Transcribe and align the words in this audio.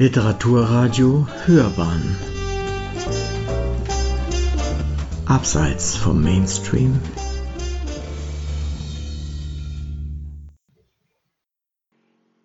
Literaturradio 0.00 1.26
Hörbahn 1.44 2.16
Abseits 5.26 5.96
vom 5.96 6.22
Mainstream 6.22 7.00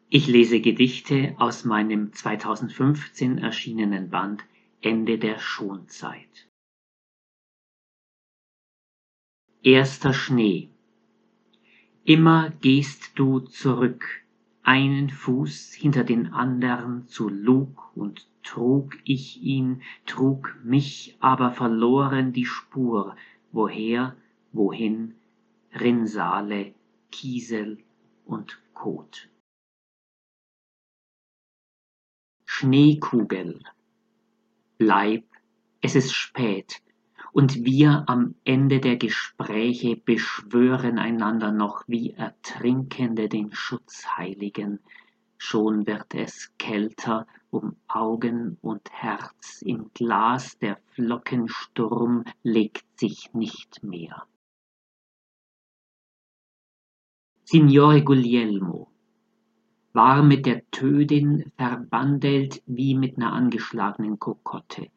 Ich 0.10 0.26
lese 0.26 0.62
Gedichte 0.62 1.36
aus 1.38 1.64
meinem 1.64 2.12
2015 2.12 3.38
erschienenen 3.38 4.10
Band 4.10 4.44
Ende 4.82 5.20
der 5.20 5.38
Schonzeit. 5.38 6.50
Erster 9.62 10.14
Schnee. 10.16 10.72
Immer 12.04 12.50
gehst 12.50 13.12
du 13.14 13.42
zurück, 13.42 14.23
einen 14.64 15.10
Fuß 15.10 15.74
hinter 15.74 16.04
den 16.04 16.34
andern 16.34 17.08
zu 17.08 17.30
Lug 17.30 17.96
und 17.96 18.28
trug 18.44 18.98
ich 19.04 19.42
ihn, 19.42 19.82
trug 20.06 20.56
mich 20.64 21.18
aber 21.20 21.52
verloren 21.52 22.32
die 22.34 22.46
Spur, 22.46 23.16
woher, 23.52 24.16
wohin, 24.54 25.16
Rinnsale, 25.74 26.74
Kiesel 27.12 27.84
und 28.26 28.62
Kot. 28.74 29.30
Schneekugel. 32.46 33.62
Bleib, 34.78 35.26
es 35.82 35.96
ist 35.96 36.14
spät, 36.14 36.82
und 37.34 37.66
wir 37.66 38.04
am 38.08 38.36
Ende 38.46 38.80
der 38.80 38.96
Gespräche 38.96 39.98
beschwören 39.98 41.00
einander 41.00 41.52
noch 41.52 41.84
wie 41.88 42.12
Ertrinkende 42.12 43.28
den 43.28 43.52
Schutzheiligen. 43.52 44.80
Schon 45.38 45.88
wird 45.88 46.14
es 46.14 46.54
kälter 46.60 47.26
um 47.50 47.76
Augen 47.88 48.58
und 48.62 48.90
Herz, 48.92 49.64
im 49.64 49.90
Glas 49.96 50.60
der 50.60 50.78
Flockensturm 50.92 52.24
legt 52.44 52.86
sich 53.00 53.34
nicht 53.34 53.84
mehr. 53.84 54.28
Signore 57.46 58.04
Guglielmo 58.04 58.92
war 59.92 60.24
mit 60.24 60.46
der 60.46 60.70
Tödin 60.70 61.52
verbandelt 61.58 62.62
wie 62.68 62.96
mit 62.96 63.18
ner 63.18 63.34
angeschlagenen 63.34 64.20
Kokotte 64.20 64.88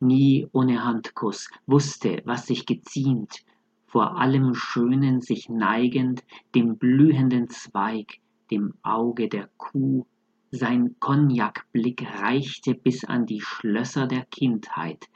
nie 0.00 0.48
ohne 0.52 0.84
Handkuss, 0.84 1.48
wusste, 1.66 2.22
was 2.24 2.46
sich 2.46 2.66
geziemt, 2.66 3.44
vor 3.86 4.16
allem 4.18 4.54
Schönen 4.54 5.20
sich 5.20 5.48
neigend, 5.48 6.24
dem 6.54 6.76
blühenden 6.78 7.48
Zweig, 7.48 8.20
dem 8.50 8.74
Auge 8.82 9.28
der 9.28 9.48
Kuh, 9.56 10.06
sein 10.52 10.96
Cognacblick 10.98 12.02
reichte 12.20 12.74
bis 12.74 13.04
an 13.04 13.26
die 13.26 13.40
Schlösser 13.40 14.06
der 14.06 14.24
Kindheit, 14.26 15.08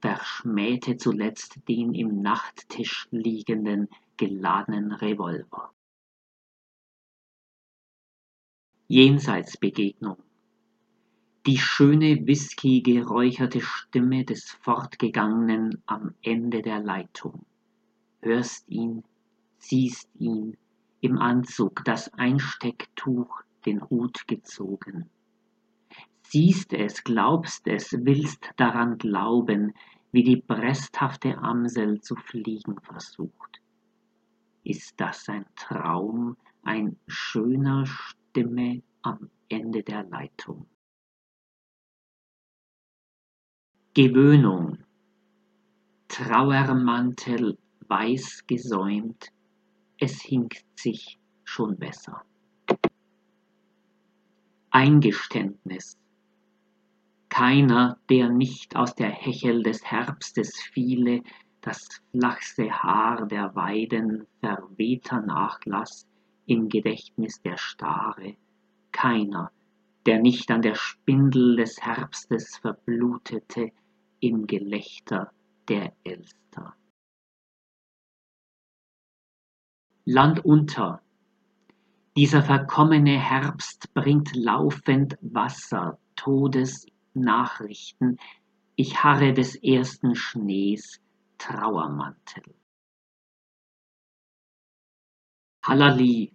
verschmähte 0.00 0.96
zuletzt 0.96 1.60
den 1.68 1.94
im 1.94 2.20
Nachttisch 2.20 3.08
liegenden, 3.10 3.88
geladenen 4.16 4.92
Revolver. 4.92 5.72
Jenseitsbegegnung 8.88 10.23
die 11.46 11.58
schöne 11.58 12.26
whisky-geräucherte 12.26 13.60
Stimme 13.60 14.24
des 14.24 14.50
Fortgegangenen 14.62 15.82
am 15.84 16.14
Ende 16.22 16.62
der 16.62 16.80
Leitung. 16.80 17.44
Hörst 18.22 18.66
ihn, 18.70 19.04
siehst 19.58 20.08
ihn, 20.18 20.56
im 21.02 21.18
Anzug 21.18 21.84
das 21.84 22.10
Einstecktuch, 22.14 23.42
den 23.66 23.82
Hut 23.90 24.26
gezogen. 24.26 25.10
Siehst 26.22 26.72
es, 26.72 27.04
glaubst 27.04 27.68
es, 27.68 27.92
willst 27.92 28.50
daran 28.56 28.96
glauben, 28.96 29.74
wie 30.12 30.22
die 30.22 30.36
bresthafte 30.36 31.36
Amsel 31.36 32.00
zu 32.00 32.16
fliegen 32.16 32.80
versucht. 32.80 33.60
Ist 34.62 34.98
das 34.98 35.28
ein 35.28 35.44
Traum, 35.56 36.38
ein 36.62 36.96
schöner 37.06 37.84
Stimme 37.84 38.82
am 39.02 39.28
Ende 39.50 39.82
der 39.82 40.04
Leitung? 40.04 40.66
Gewöhnung, 43.96 44.78
Trauermantel 46.08 47.56
weiß 47.86 48.44
gesäumt, 48.48 49.28
es 50.00 50.20
hinkt 50.20 50.64
sich 50.74 51.20
schon 51.44 51.76
besser. 51.76 52.24
Eingeständnis. 54.70 55.96
Keiner, 57.28 57.96
der 58.10 58.30
nicht 58.30 58.74
aus 58.74 58.96
der 58.96 59.10
Hechel 59.10 59.62
des 59.62 59.84
Herbstes 59.84 60.60
fiele, 60.72 61.22
das 61.60 61.86
flachse 62.10 62.68
Haar 62.72 63.28
der 63.28 63.54
Weiden 63.54 64.26
verwehter 64.40 65.20
Nachlass 65.20 66.04
im 66.46 66.68
Gedächtnis 66.68 67.40
der 67.42 67.58
Stare, 67.58 68.34
keiner, 68.90 69.52
der 70.04 70.18
nicht 70.18 70.50
an 70.50 70.62
der 70.62 70.74
Spindel 70.74 71.54
des 71.54 71.80
Herbstes 71.80 72.56
verblutete, 72.56 73.70
im 74.20 74.46
Gelächter 74.46 75.32
der 75.68 75.92
Elster. 76.04 76.76
Land 80.04 80.44
unter. 80.44 81.00
Dieser 82.16 82.42
verkommene 82.42 83.18
Herbst 83.18 83.92
bringt 83.94 84.36
laufend 84.36 85.18
Wasser, 85.20 85.98
Todesnachrichten. 86.14 88.20
Ich 88.76 89.02
harre 89.02 89.32
des 89.32 89.56
ersten 89.56 90.14
Schnees 90.14 91.00
Trauermantel. 91.38 92.54
Hallali, 95.62 96.32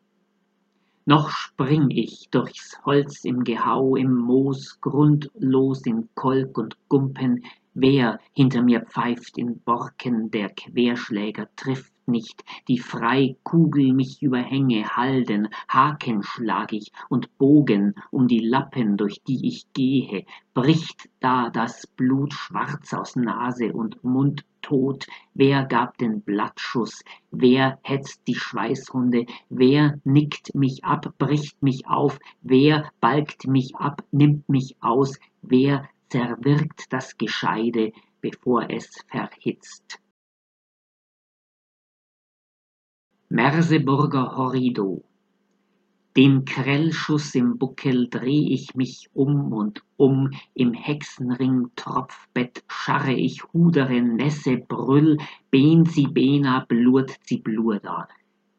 noch 1.05 1.29
spring 1.29 1.89
ich 1.89 2.29
durchs 2.29 2.77
Holz 2.85 3.25
im 3.25 3.43
Gehau, 3.43 3.95
im 3.95 4.15
Moos, 4.15 4.79
grundlos 4.81 5.85
in 5.85 6.09
Kolk 6.15 6.57
und 6.57 6.77
Gumpen, 6.87 7.43
Wer 7.81 8.19
hinter 8.33 8.61
mir 8.61 8.81
pfeift 8.81 9.37
in 9.37 9.61
Borken, 9.61 10.31
der 10.31 10.49
Querschläger 10.49 11.47
trifft 11.55 11.93
nicht, 12.09 12.43
die 12.67 12.79
Freikugel 12.79 13.93
mich 13.93 14.21
überhänge, 14.21 14.95
Halden, 14.95 15.49
Haken 15.67 16.23
schlag 16.23 16.73
ich 16.73 16.91
und 17.09 17.37
Bogen 17.37 17.95
um 18.11 18.27
die 18.27 18.39
Lappen, 18.39 18.97
durch 18.97 19.21
die 19.23 19.47
ich 19.47 19.71
gehe, 19.73 20.25
bricht 20.53 21.09
da 21.19 21.49
das 21.49 21.87
Blut 21.87 22.33
schwarz 22.33 22.93
aus 22.93 23.15
Nase 23.15 23.73
und 23.73 24.03
Mund 24.03 24.45
tot, 24.61 25.07
wer 25.33 25.65
gab 25.65 25.97
den 25.97 26.21
Blattschuss, 26.21 27.03
wer 27.31 27.79
hetzt 27.81 28.27
die 28.27 28.35
Schweißhunde, 28.35 29.25
wer 29.49 29.99
nickt 30.03 30.53
mich 30.53 30.83
ab, 30.83 31.13
bricht 31.17 31.61
mich 31.63 31.87
auf, 31.87 32.19
wer 32.41 32.91
balgt 32.99 33.47
mich 33.47 33.75
ab, 33.75 34.03
nimmt 34.11 34.49
mich 34.49 34.75
aus, 34.81 35.17
wer 35.41 35.87
zerwirkt 36.09 36.91
das 36.91 37.17
Gescheide, 37.17 37.93
bevor 38.21 38.69
es 38.69 38.89
verhitzt. 39.07 39.99
Merseburger 43.29 44.35
Horrido 44.35 45.03
den 46.17 46.43
Krellschuss 46.43 47.35
im 47.35 47.57
Buckel 47.57 48.09
dreh 48.09 48.47
ich 48.49 48.75
mich 48.75 49.09
um 49.13 49.53
und 49.53 49.83
um, 49.95 50.31
im 50.53 50.73
Hexenring 50.73 51.69
Tropfbett 51.77 52.63
scharre 52.67 53.13
ich, 53.13 53.43
hudere, 53.53 54.01
nässe, 54.01 54.57
brüll, 54.57 55.17
ben 55.51 55.85
sie 55.85 56.07
bena, 56.07 56.65
blurt 56.67 57.15
sie 57.23 57.37
blurda. 57.37 58.09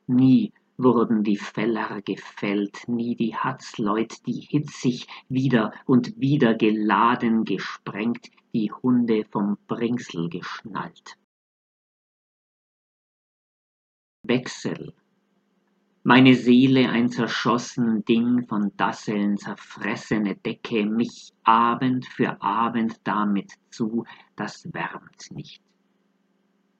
Nie 0.06 0.52
wurden 0.78 1.22
die 1.22 1.36
Feller 1.36 2.00
gefällt, 2.02 2.88
nie 2.88 3.14
die 3.14 3.34
Hatzleut, 3.34 4.26
die 4.26 4.46
hitzig 4.48 5.06
wieder 5.28 5.74
und 5.84 6.18
wieder 6.18 6.54
geladen 6.54 7.44
gesprengt, 7.44 8.30
die 8.54 8.72
Hunde 8.72 9.26
vom 9.30 9.58
Bringsel 9.66 10.30
geschnallt. 10.30 11.18
Wechsel. 14.22 14.92
Meine 16.02 16.34
Seele 16.34 16.88
ein 16.90 17.08
zerschossen 17.08 18.04
Ding 18.04 18.46
von 18.46 18.72
Dasseln 18.76 19.36
zerfressene 19.38 20.36
Decke, 20.36 20.86
mich 20.86 21.32
Abend 21.42 22.06
für 22.06 22.40
Abend 22.42 23.00
damit 23.04 23.52
zu, 23.70 24.04
das 24.36 24.72
wärmt 24.72 25.30
nicht. 25.30 25.62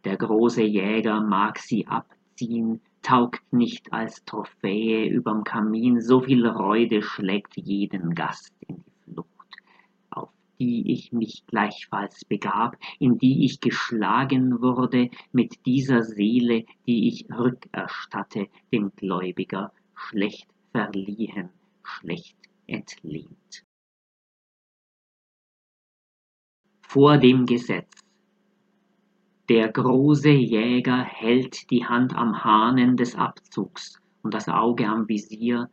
Der 0.05 0.17
große 0.17 0.63
Jäger 0.63 1.21
mag 1.21 1.59
sie 1.59 1.87
abziehen, 1.87 2.81
taugt 3.03 3.53
nicht 3.53 3.93
als 3.93 4.25
Trophäe 4.25 5.09
überm 5.09 5.45
Kamin, 5.45 6.01
so 6.01 6.21
viel 6.21 6.47
Reude 6.47 7.03
schlägt 7.03 7.57
jeden 7.57 8.15
Gast 8.15 8.55
in 8.69 8.77
die 8.77 8.90
die 10.61 10.93
ich 10.93 11.13
mich 11.13 11.45
gleichfalls 11.47 12.25
begab, 12.25 12.77
in 12.99 13.19
die 13.19 13.45
ich 13.45 13.61
geschlagen 13.61 14.61
wurde, 14.61 15.11
mit 15.33 15.67
dieser 15.67 16.03
Seele, 16.03 16.65
die 16.87 17.09
ich 17.09 17.27
rückerstatte, 17.31 18.47
dem 18.73 18.93
Gläubiger, 18.95 19.73
schlecht 19.95 20.49
verliehen, 20.73 21.49
schlecht 21.83 22.37
entlehnt. 22.67 23.65
vor 26.91 27.19
dem 27.19 27.47
Gesetz. 27.47 28.01
Der 29.49 29.71
große 29.71 30.31
Jäger 30.31 31.05
hält 31.05 31.71
die 31.71 31.85
Hand 31.85 32.17
am 32.17 32.43
Hahnen 32.43 32.97
des 32.97 33.15
Abzugs 33.15 34.01
und 34.23 34.35
das 34.35 34.49
Auge 34.49 34.89
am 34.89 35.09
Visier, 35.09 35.71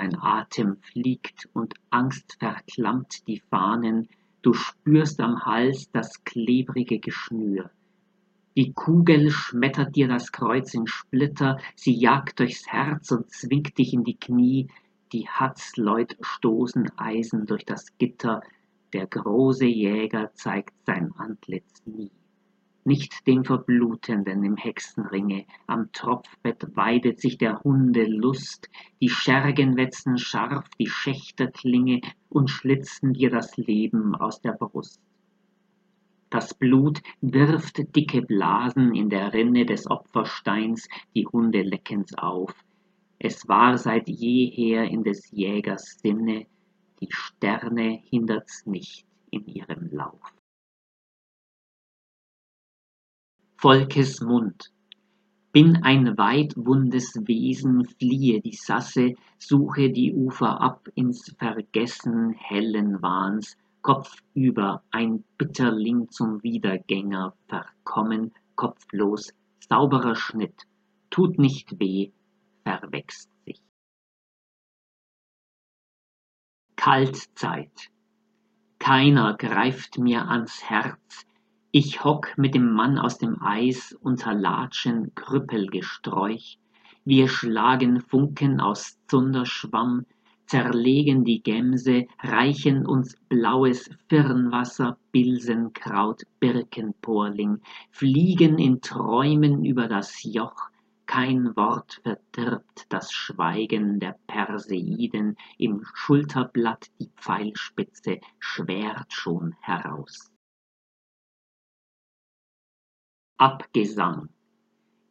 dein 0.00 0.16
Atem 0.18 0.76
fliegt 0.76 1.48
und 1.52 1.74
Angst 1.90 2.36
verklammt 2.38 3.26
die 3.26 3.42
Fahnen, 3.50 4.08
du 4.40 4.54
spürst 4.54 5.20
am 5.20 5.44
Hals 5.44 5.90
das 5.92 6.24
klebrige 6.24 7.00
Geschnür. 7.00 7.70
Die 8.56 8.72
Kugel 8.72 9.30
schmettert 9.30 9.94
dir 9.94 10.08
das 10.08 10.32
Kreuz 10.32 10.72
in 10.72 10.86
Splitter, 10.86 11.58
sie 11.76 11.92
jagt 11.92 12.40
durchs 12.40 12.66
Herz 12.66 13.10
und 13.12 13.30
zwingt 13.30 13.76
dich 13.76 13.92
in 13.92 14.04
die 14.04 14.16
Knie, 14.16 14.68
die 15.12 15.28
Hatzleut 15.28 16.16
stoßen 16.22 16.90
Eisen 16.96 17.44
durch 17.44 17.66
das 17.66 17.98
Gitter, 17.98 18.40
der 18.94 19.06
große 19.06 19.66
Jäger 19.66 20.32
zeigt 20.34 20.74
sein 20.86 21.12
Antlitz 21.18 21.84
nie 21.84 22.10
nicht 22.84 23.26
dem 23.26 23.44
Verblutenden 23.44 24.44
im 24.44 24.56
Hexenringe, 24.56 25.44
am 25.66 25.92
Tropfbett 25.92 26.76
weidet 26.76 27.20
sich 27.20 27.38
der 27.38 27.62
Hunde 27.62 28.04
Lust, 28.04 28.68
die 29.00 29.08
Schergen 29.08 29.76
wetzen 29.76 30.18
scharf 30.18 30.68
die 30.78 30.86
Schächterklinge 30.86 32.00
und 32.28 32.48
schlitzen 32.48 33.12
dir 33.12 33.30
das 33.30 33.56
Leben 33.56 34.14
aus 34.14 34.40
der 34.40 34.52
Brust. 34.52 35.00
Das 36.30 36.54
Blut 36.54 37.02
wirft 37.20 37.94
dicke 37.96 38.22
Blasen 38.22 38.94
in 38.94 39.10
der 39.10 39.32
Rinne 39.32 39.66
des 39.66 39.90
Opfersteins, 39.90 40.88
die 41.14 41.26
Hunde 41.26 41.62
lecken's 41.62 42.16
auf. 42.16 42.54
Es 43.18 43.48
war 43.48 43.76
seit 43.76 44.08
jeher 44.08 44.84
in 44.84 45.02
des 45.02 45.30
Jägers 45.32 45.98
Sinne, 46.00 46.46
die 47.00 47.08
Sterne 47.10 48.00
hindert's 48.08 48.64
nicht 48.64 49.04
in 49.30 49.44
ihrem 49.46 49.90
Lauf. 49.90 50.39
Volkes 53.62 54.22
Mund. 54.22 54.72
Bin 55.52 55.82
ein 55.82 56.16
weitwundes 56.16 57.12
Wesen, 57.26 57.84
fliehe 57.84 58.40
die 58.40 58.54
Sasse, 58.54 59.12
suche 59.38 59.90
die 59.90 60.14
Ufer 60.14 60.62
ab 60.62 60.88
ins 60.94 61.36
Vergessen 61.38 62.32
hellen 62.32 63.02
Wahns, 63.02 63.58
kopfüber 63.82 64.82
ein 64.90 65.24
Bitterling 65.36 66.08
zum 66.08 66.42
Wiedergänger, 66.42 67.34
verkommen, 67.48 68.32
kopflos, 68.54 69.34
sauberer 69.68 70.16
Schnitt, 70.16 70.62
tut 71.10 71.38
nicht 71.38 71.78
weh, 71.78 72.12
verwächst 72.64 73.28
sich. 73.44 73.60
Kaltzeit. 76.76 77.90
Keiner 78.78 79.36
greift 79.36 79.98
mir 79.98 80.26
ans 80.28 80.62
Herz, 80.64 81.26
ich 81.72 82.02
hock 82.02 82.36
mit 82.36 82.54
dem 82.54 82.72
Mann 82.72 82.98
aus 82.98 83.18
dem 83.18 83.40
Eis 83.40 83.96
unter 84.00 84.34
Latschen 84.34 85.14
Krüppelgesträuch, 85.14 86.58
wir 87.04 87.28
schlagen 87.28 88.00
Funken 88.00 88.60
aus 88.60 88.98
Zunderschwamm, 89.06 90.04
zerlegen 90.46 91.24
die 91.24 91.40
Gemse, 91.42 92.06
reichen 92.18 92.84
uns 92.86 93.16
blaues 93.28 93.88
Firnwasser, 94.08 94.98
Bilsenkraut, 95.12 96.22
Birkenporling, 96.40 97.60
fliegen 97.92 98.58
in 98.58 98.80
Träumen 98.80 99.64
über 99.64 99.86
das 99.86 100.24
Joch, 100.24 100.70
kein 101.06 101.54
Wort 101.56 102.00
verdirbt 102.02 102.86
das 102.88 103.12
Schweigen 103.12 104.00
der 104.00 104.16
Perseiden, 104.26 105.36
im 105.56 105.84
Schulterblatt 105.94 106.88
die 106.98 107.10
Pfeilspitze 107.16 108.18
schwert 108.40 109.12
schon 109.12 109.54
heraus. 109.60 110.32
Abgesang. 113.40 114.28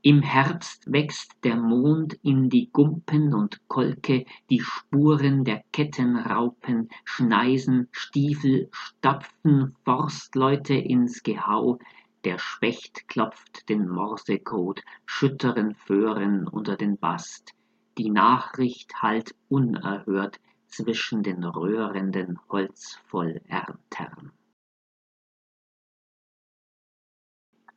Im 0.04 0.22
Herbst 0.22 0.84
wächst 0.86 1.32
der 1.44 1.56
Mond 1.56 2.14
in 2.22 2.48
die 2.48 2.70
Gumpen 2.72 3.34
und 3.34 3.68
Kolke, 3.68 4.24
die 4.52 4.60
Spuren 4.60 5.46
der 5.46 5.64
Kettenraupen, 5.72 6.90
Schneisen, 7.06 7.88
Stiefel, 7.92 8.70
stapfen 8.72 9.76
Forstleute 9.84 10.76
ins 10.76 11.24
Gehau, 11.24 11.80
der 12.24 12.38
Specht 12.38 13.08
klopft 13.08 13.68
den 13.68 13.90
Morsecode, 13.90 14.84
schütteren 15.08 15.74
Föhren 15.74 16.48
unter 16.48 16.78
den 16.78 17.00
Bast, 17.00 17.56
die 17.98 18.12
Nachricht 18.12 18.94
hallt 19.02 19.34
unerhört 19.48 20.40
zwischen 20.68 21.24
den 21.24 21.44
röhrenden 21.44 22.38
Holzvollerntern. 22.48 23.69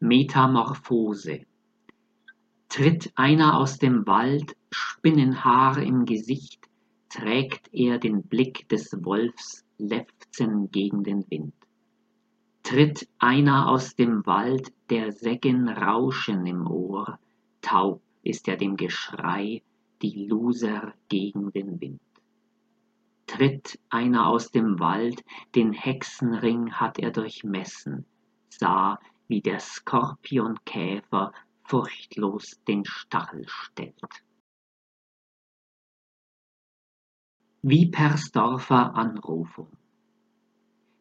Metamorphose 0.04 1.46
Tritt 2.68 3.12
einer 3.14 3.56
aus 3.56 3.78
dem 3.78 4.04
Wald, 4.04 4.56
Spinnenhaar 4.72 5.78
im 5.78 6.06
Gesicht, 6.06 6.68
trägt 7.08 7.72
er 7.72 8.00
den 8.00 8.24
Blick 8.24 8.68
des 8.68 8.90
Wolfs 9.04 9.64
lefzen 9.78 10.72
gegen 10.72 11.04
den 11.04 11.24
Wind. 11.30 11.54
Tritt 12.64 13.08
einer 13.20 13.68
aus 13.68 13.94
dem 13.94 14.26
Wald, 14.26 14.72
der 14.90 15.12
Seggen 15.12 15.68
rauschen 15.68 16.46
im 16.46 16.66
Ohr, 16.66 17.20
taub 17.60 18.02
ist 18.24 18.48
er 18.48 18.56
dem 18.56 18.76
Geschrei, 18.76 19.62
die 20.02 20.26
Loser 20.26 20.94
gegen 21.10 21.52
den 21.52 21.80
Wind. 21.80 22.00
Tritt 23.28 23.78
einer 23.88 24.26
aus 24.26 24.50
dem 24.50 24.80
Wald, 24.80 25.22
den 25.54 25.72
Hexenring 25.72 26.72
hat 26.72 26.98
er 26.98 27.12
durchmessen, 27.12 28.04
sah, 28.48 28.98
wie 29.28 29.40
der 29.40 29.60
Skorpionkäfer 29.60 31.32
furchtlos 31.64 32.62
den 32.66 32.84
Stachel 32.84 33.44
stellt. 33.48 34.24
Wiepersdorfer 37.62 38.94
Anrufung 38.94 39.76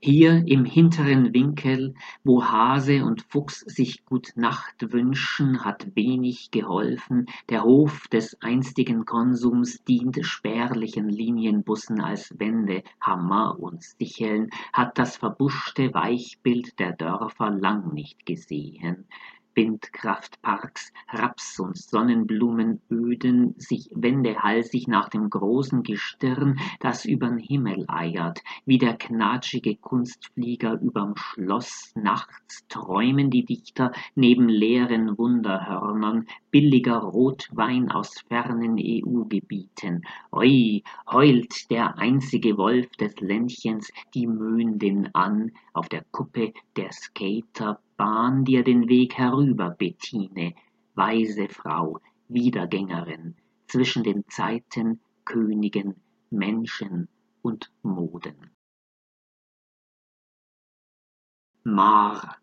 hier 0.04 0.44
im 0.48 0.66
hinteren 0.66 1.32
Winkel, 1.32 1.94
wo 2.24 2.44
Hase 2.44 3.06
und 3.06 3.22
Fuchs 3.22 3.60
sich 3.60 4.04
gut 4.04 4.34
Nacht 4.36 4.92
wünschen, 4.92 5.64
hat 5.64 5.96
wenig 5.96 6.50
geholfen, 6.50 7.28
der 7.50 7.64
Hof 7.64 8.08
des 8.08 8.42
einstigen 8.42 9.06
Konsums 9.06 9.84
dient 9.84 10.18
spärlichen 10.26 11.08
Linienbussen 11.08 12.02
als 12.02 12.34
Wände, 12.40 12.82
Hammer 13.00 13.60
und 13.60 13.84
Sicheln, 13.84 14.50
hat 14.74 14.98
das 14.98 15.18
verbuschte 15.18 15.94
Weichbild 15.94 16.80
der 16.80 16.94
Dörfer 16.94 17.52
lang 17.52 17.94
nicht 17.94 18.26
gesehen. 18.26 19.06
Windkraftparks, 19.56 20.92
Raps- 21.10 21.60
und 21.60 21.78
Sonnenblumenöden 21.78 23.56
sich 23.58 23.90
wendehalsig 23.94 24.88
nach 24.88 25.10
dem 25.10 25.30
großen 25.30 25.84
Gestirn, 25.84 26.60
das 26.80 27.06
übern 27.06 27.38
Himmel 27.38 27.86
eiert, 27.88 28.42
wie 28.66 28.78
der 28.78 28.98
knatschige 28.98 29.76
Kunstflieger 29.76 30.80
überm 30.82 31.16
Schloss 31.16 31.92
nachts 31.96 32.66
träumen 32.68 33.30
die 33.30 33.46
Dichter 33.46 33.92
neben 34.16 34.48
leeren 34.48 35.18
Wunderhörnern 35.18 36.28
billiger 36.52 36.98
Rotwein 36.98 37.92
aus 37.92 38.22
fernen 38.28 38.78
EU-Gebieten. 38.80 40.02
Oi, 40.32 40.84
heult 41.12 41.70
der 41.70 41.98
einzige 41.98 42.58
Wolf 42.58 42.90
des 42.98 43.20
Ländchens 43.20 43.92
die 44.14 44.28
Möndin 44.28 45.10
an 45.14 45.52
auf 45.74 45.90
der 45.90 46.04
Kuppe 46.12 46.54
der 46.76 46.92
Skater 46.92 47.80
bahn 48.02 48.46
dir 48.46 48.64
den 48.64 48.90
Weg 48.90 49.16
herüber, 49.20 49.70
Bettine, 49.70 50.56
weise 50.96 51.48
Frau, 51.50 52.00
Wiedergängerin, 52.30 53.36
zwischen 53.68 54.02
den 54.02 54.24
Zeiten, 54.28 55.02
Königen, 55.24 56.02
Menschen 56.32 57.10
und 57.44 57.72
Moden. 57.84 58.50
Mar. 61.64 62.38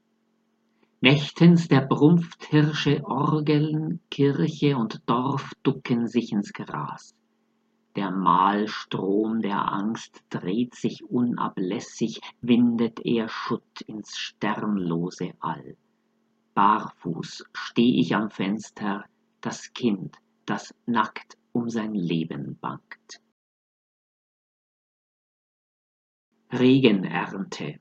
Nächtens 1.01 1.67
der 1.67 1.81
Brumpfhirsche 1.81 3.05
Orgeln, 3.05 3.99
Kirche 4.13 4.77
und 4.77 5.03
Dorf 5.07 5.51
ducken 5.65 6.07
sich 6.07 6.31
ins 6.31 6.53
Gras. 6.53 7.17
Der 7.99 8.13
Mahlstrom 8.13 9.43
der 9.43 9.73
Angst 9.73 10.23
dreht 10.31 10.77
sich 10.77 11.03
unablässig, 11.03 12.21
windet 12.41 13.05
er 13.05 13.29
Schutt 13.29 13.81
ins 13.89 14.17
sternlose 14.17 15.33
All. 15.41 15.77
Barfuß 16.55 17.47
steh 17.53 17.99
ich 17.99 18.15
am 18.15 18.31
Fenster, 18.31 19.05
das 19.41 19.73
Kind, 19.73 20.17
das 20.47 20.73
nackt 20.87 21.39
um 21.51 21.69
sein 21.69 21.93
Leben 21.93 22.57
bangt. 22.61 23.21
Regenernte 26.53 27.81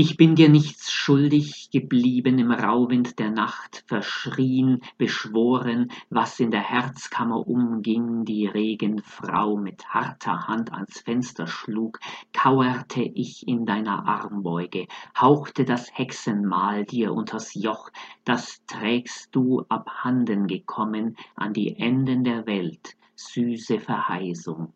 Ich 0.00 0.16
bin 0.16 0.36
dir 0.36 0.48
nichts 0.48 0.92
schuldig 0.92 1.70
geblieben 1.72 2.38
im 2.38 2.52
Rauhwind 2.52 3.18
der 3.18 3.32
Nacht, 3.32 3.82
verschrien, 3.88 4.80
beschworen, 4.96 5.90
was 6.08 6.38
in 6.38 6.52
der 6.52 6.62
Herzkammer 6.62 7.48
umging, 7.48 8.24
die 8.24 8.46
Regenfrau 8.46 9.56
mit 9.56 9.86
harter 9.88 10.46
Hand 10.46 10.72
ans 10.72 11.00
Fenster 11.00 11.48
schlug, 11.48 11.98
kauerte 12.32 13.02
ich 13.02 13.48
in 13.48 13.66
deiner 13.66 14.06
Armbeuge, 14.06 14.86
hauchte 15.20 15.64
das 15.64 15.90
Hexenmal 15.92 16.84
dir 16.84 17.12
unters 17.12 17.54
Joch, 17.54 17.90
das 18.24 18.64
trägst 18.68 19.34
du 19.34 19.64
abhanden 19.68 20.46
gekommen 20.46 21.16
an 21.34 21.52
die 21.52 21.76
Enden 21.76 22.22
der 22.22 22.46
Welt, 22.46 22.94
süße 23.16 23.80
Verheißung, 23.80 24.72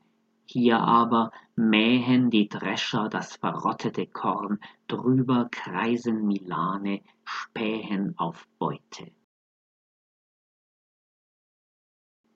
hier 0.53 0.81
aber 0.81 1.33
mähen 1.57 2.31
die 2.31 2.49
Drescher 2.49 3.09
das 3.09 3.37
verrottete 3.37 4.07
Korn, 4.07 4.61
drüber 4.87 5.49
kreisen 5.51 6.27
Milane, 6.27 7.03
spähen 7.25 8.19
auf 8.19 8.47
Beute. 8.59 9.11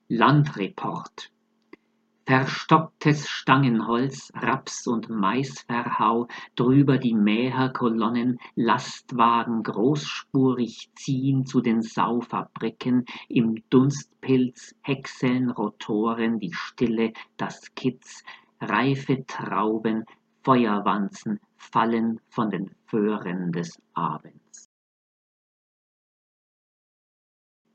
Landreport 0.07 1.31
Verstocktes 2.27 3.29
Stangenholz, 3.29 4.33
Raps 4.35 4.85
und 4.85 5.07
Maisverhau, 5.07 6.27
drüber 6.57 6.97
die 6.97 7.13
Mäherkolonnen, 7.13 8.37
Lastwagen 8.53 9.63
großspurig 9.63 10.89
ziehen 10.93 11.45
zu 11.45 11.61
den 11.61 11.81
Saufabriken, 11.81 13.05
im 13.29 13.63
Dunstpilz 13.69 14.75
häckseln 14.81 15.51
Rotoren 15.51 16.39
die 16.39 16.51
Stille, 16.51 17.13
das 17.37 17.73
Kitz, 17.75 18.25
reife 18.59 19.25
Trauben, 19.25 20.03
Feuerwanzen 20.43 21.39
fallen 21.55 22.19
von 22.27 22.49
den 22.49 22.75
Föhren 22.87 23.53
des 23.53 23.81
Abends. 23.93 24.69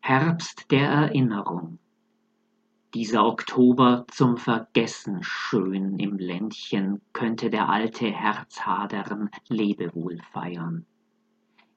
Herbst 0.03 0.71
der 0.71 0.91
Erinnerung 0.91 1.79
dieser 2.95 3.25
Oktober 3.25 4.05
zum 4.11 4.37
Vergessen 4.37 5.23
schön 5.23 5.99
im 5.99 6.19
Ländchen 6.19 7.01
könnte 7.13 7.49
der 7.49 7.69
alte 7.69 8.07
Herzhadern 8.07 9.31
Lebewohl 9.49 10.19
feiern. 10.33 10.85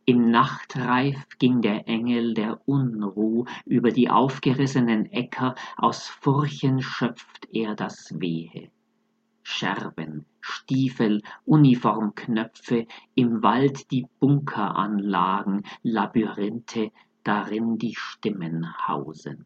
Im 0.05 0.29
Nachtreif 0.29 1.25
ging 1.39 1.61
der 1.61 1.87
Engel 1.87 2.33
der 2.33 2.59
Unruh 2.67 3.45
über 3.65 3.91
die 3.91 4.09
aufgerissenen 4.09 5.11
Äcker, 5.11 5.55
aus 5.77 6.07
Furchen 6.07 6.81
schöpft 6.81 7.47
er 7.51 7.75
das 7.75 8.19
Wehe. 8.19 8.69
Scherben, 9.41 10.25
Stiefel, 10.41 11.21
Uniformknöpfe, 11.45 12.87
im 13.15 13.41
Wald 13.41 13.89
die 13.89 14.05
Bunkeranlagen, 14.19 15.63
Labyrinthe, 15.81 16.91
darin 17.23 17.77
die 17.77 17.95
Stimmen 17.95 18.67
hausen. 18.87 19.45